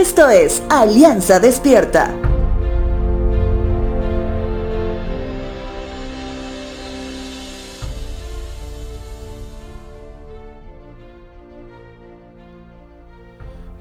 Esto 0.00 0.28
es 0.28 0.62
Alianza 0.70 1.40
Despierta. 1.40 2.14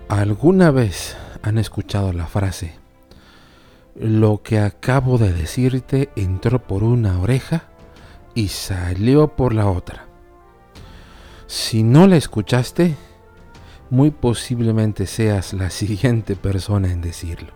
¿Alguna 0.10 0.72
vez 0.72 1.16
han 1.44 1.60
escuchado 1.60 2.12
la 2.12 2.26
frase, 2.26 2.74
lo 3.94 4.42
que 4.42 4.58
acabo 4.58 5.20
de 5.20 5.32
decirte 5.32 6.10
entró 6.16 6.64
por 6.64 6.84
una 6.84 7.22
oreja 7.22 7.66
y 8.34 8.48
salió 8.48 9.36
por 9.36 9.54
la 9.54 9.70
otra? 9.70 10.08
Si 11.46 11.84
no 11.84 12.08
la 12.08 12.18
escuchaste, 12.18 12.96
muy 13.90 14.12
posiblemente 14.12 15.08
seas 15.08 15.54
la 15.54 15.70
siguiente 15.72 16.36
persona 16.36 16.92
en 16.92 17.02
decirlo. 17.02 17.54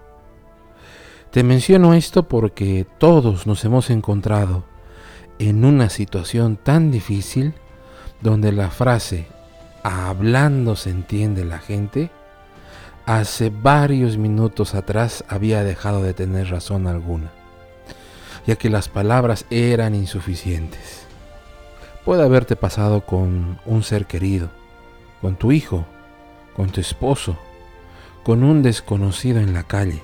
Te 1.31 1.43
menciono 1.43 1.93
esto 1.93 2.27
porque 2.27 2.85
todos 2.97 3.47
nos 3.47 3.63
hemos 3.63 3.89
encontrado 3.89 4.65
en 5.39 5.63
una 5.63 5.89
situación 5.89 6.57
tan 6.57 6.91
difícil 6.91 7.53
donde 8.21 8.51
la 8.51 8.69
frase 8.69 9.27
hablando 9.81 10.75
se 10.75 10.89
entiende 10.89 11.45
la 11.45 11.59
gente 11.59 12.11
hace 13.05 13.49
varios 13.49 14.17
minutos 14.17 14.75
atrás 14.75 15.23
había 15.27 15.63
dejado 15.63 16.03
de 16.03 16.13
tener 16.13 16.49
razón 16.49 16.87
alguna, 16.87 17.31
ya 18.45 18.55
que 18.55 18.69
las 18.69 18.89
palabras 18.89 19.45
eran 19.49 19.95
insuficientes. 19.95 21.05
Puede 22.05 22.23
haberte 22.23 22.55
pasado 22.55 23.05
con 23.05 23.59
un 23.65 23.83
ser 23.83 24.05
querido, 24.05 24.49
con 25.21 25.35
tu 25.35 25.51
hijo, 25.51 25.85
con 26.55 26.69
tu 26.69 26.81
esposo, 26.81 27.37
con 28.23 28.43
un 28.43 28.61
desconocido 28.61 29.39
en 29.39 29.53
la 29.53 29.63
calle. 29.63 30.01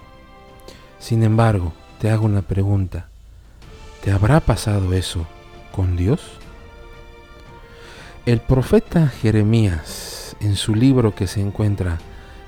Sin 0.99 1.23
embargo, 1.23 1.73
te 1.99 2.09
hago 2.09 2.25
una 2.25 2.41
pregunta. 2.41 3.09
¿Te 4.03 4.11
habrá 4.11 4.39
pasado 4.39 4.93
eso 4.93 5.27
con 5.71 5.95
Dios? 5.97 6.21
El 8.25 8.39
profeta 8.39 9.07
Jeremías, 9.07 10.35
en 10.39 10.55
su 10.55 10.75
libro 10.75 11.15
que 11.15 11.27
se 11.27 11.41
encuentra 11.41 11.97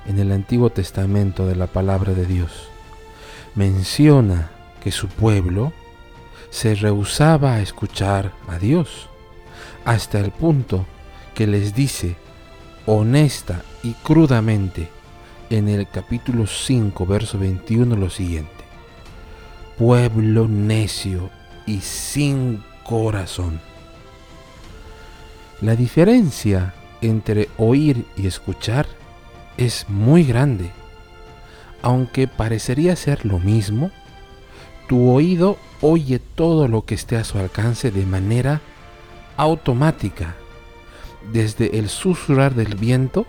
en 0.06 0.18
el 0.18 0.32
Antiguo 0.32 0.70
Testamento 0.70 1.46
de 1.46 1.56
la 1.56 1.66
palabra 1.66 2.12
de 2.12 2.26
Dios, 2.26 2.68
menciona 3.54 4.50
que 4.82 4.92
su 4.92 5.08
pueblo 5.08 5.72
se 6.50 6.74
rehusaba 6.74 7.54
a 7.54 7.60
escuchar 7.60 8.32
a 8.48 8.58
Dios, 8.58 9.08
hasta 9.84 10.18
el 10.18 10.30
punto 10.32 10.84
que 11.34 11.46
les 11.46 11.74
dice 11.74 12.16
honesta 12.86 13.62
y 13.82 13.94
crudamente 13.94 14.88
en 15.48 15.68
el 15.68 15.88
capítulo 15.88 16.46
5, 16.46 17.06
verso 17.06 17.38
21 17.38 17.96
lo 17.96 18.10
siguiente. 18.10 18.64
Pueblo 19.78 20.46
necio 20.46 21.30
y 21.66 21.80
sin 21.80 22.62
corazón. 22.84 23.60
La 25.60 25.76
diferencia 25.76 26.74
entre 27.00 27.48
oír 27.56 28.06
y 28.16 28.26
escuchar 28.26 28.86
es 29.56 29.86
muy 29.88 30.24
grande. 30.24 30.70
Aunque 31.82 32.28
parecería 32.28 32.94
ser 32.96 33.24
lo 33.24 33.38
mismo, 33.38 33.90
tu 34.88 35.10
oído 35.10 35.58
oye 35.80 36.18
todo 36.18 36.68
lo 36.68 36.84
que 36.84 36.94
esté 36.94 37.16
a 37.16 37.24
su 37.24 37.38
alcance 37.38 37.90
de 37.90 38.04
manera 38.04 38.60
automática, 39.36 40.34
desde 41.32 41.78
el 41.78 41.88
susurrar 41.88 42.54
del 42.54 42.76
viento 42.76 43.26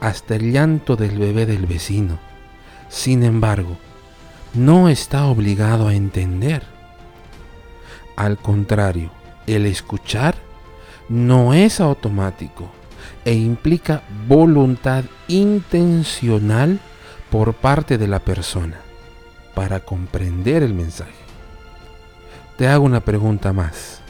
hasta 0.00 0.36
el 0.36 0.52
llanto 0.52 0.96
del 0.96 1.18
bebé 1.18 1.46
del 1.46 1.66
vecino. 1.66 2.18
Sin 2.88 3.22
embargo, 3.22 3.76
no 4.54 4.88
está 4.88 5.26
obligado 5.26 5.88
a 5.88 5.94
entender. 5.94 6.62
Al 8.16 8.38
contrario, 8.38 9.10
el 9.46 9.66
escuchar 9.66 10.36
no 11.08 11.54
es 11.54 11.80
automático 11.80 12.70
e 13.24 13.34
implica 13.34 14.02
voluntad 14.26 15.04
intencional 15.28 16.80
por 17.30 17.54
parte 17.54 17.98
de 17.98 18.08
la 18.08 18.18
persona 18.18 18.80
para 19.54 19.80
comprender 19.80 20.62
el 20.62 20.74
mensaje. 20.74 21.12
Te 22.56 22.68
hago 22.68 22.84
una 22.84 23.00
pregunta 23.00 23.52
más. 23.52 24.00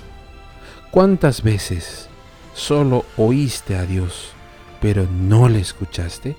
¿Cuántas 0.91 1.43
veces 1.43 2.09
solo 2.55 3.05
oíste 3.17 3.77
a 3.77 3.85
Dios, 3.85 4.33
pero 4.81 5.07
no 5.11 5.49
le 5.49 5.61
escuchaste? 5.61 6.37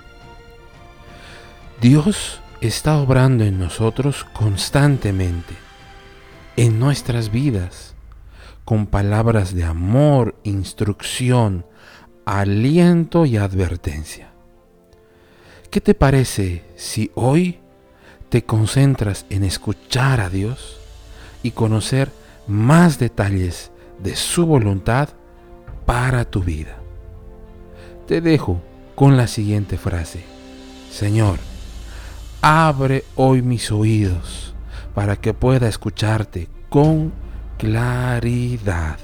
Dios 1.81 2.41
está 2.61 2.97
obrando 2.97 3.43
en 3.43 3.57
nosotros 3.59 4.25
constantemente, 4.33 5.55
en 6.57 6.79
nuestras 6.79 7.31
vidas, 7.31 7.95
con 8.65 8.85
palabras 8.85 9.55
de 9.55 9.63
amor, 9.63 10.35
instrucción, 10.43 11.65
aliento 12.25 13.25
y 13.25 13.37
advertencia. 13.37 14.29
¿Qué 15.71 15.81
te 15.81 15.93
parece 15.93 16.65
si 16.75 17.11
hoy 17.15 17.59
te 18.29 18.43
concentras 18.43 19.25
en 19.29 19.43
escuchar 19.43 20.19
a 20.19 20.29
Dios 20.29 20.79
y 21.43 21.51
conocer 21.51 22.11
más 22.47 22.99
detalles 22.99 23.71
de 23.99 24.15
su 24.15 24.45
voluntad 24.45 25.09
para 25.85 26.25
tu 26.25 26.41
vida? 26.41 26.78
Te 28.09 28.21
dejo 28.21 28.59
con 28.95 29.17
la 29.17 29.27
siguiente 29.27 29.77
frase. 29.77 30.23
Señor, 30.91 31.37
abre 32.41 33.03
hoy 33.15 33.43
mis 33.43 33.71
oídos 33.71 34.55
para 34.95 35.15
que 35.15 35.35
pueda 35.35 35.67
escucharte 35.67 36.47
con 36.69 37.13
claridad. 37.59 38.97